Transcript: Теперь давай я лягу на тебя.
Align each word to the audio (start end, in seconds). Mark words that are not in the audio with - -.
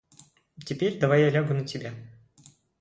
Теперь 0.65 0.97
давай 0.97 1.21
я 1.21 1.29
лягу 1.29 1.53
на 1.53 1.63
тебя. 1.63 1.93